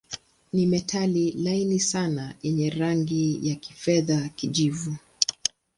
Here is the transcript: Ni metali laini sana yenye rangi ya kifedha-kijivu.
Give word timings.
Ni 0.53 0.65
metali 0.67 1.31
laini 1.31 1.79
sana 1.79 2.35
yenye 2.43 2.69
rangi 2.69 3.49
ya 3.49 3.55
kifedha-kijivu. 3.55 4.95